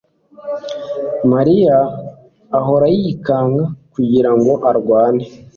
[1.31, 1.77] mariya
[2.57, 3.63] ahora yikanga
[3.93, 5.25] kugirango arwane